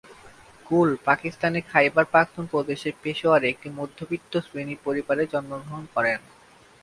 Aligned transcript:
গুল 0.65 0.89
পাকিস্তানের 1.05 1.67
খাইবার-পাখতুন 1.71 2.45
প্রদেশের 2.45 2.93
পেশোয়ারে 3.03 3.47
একটি 3.49 3.67
মধ্যবিত্ত 3.69 4.33
শ্রেণীর 4.39 4.79
পরিবারে 4.83 5.23
জন্মগ্রহণ 5.25 5.83
করেন। 5.95 6.19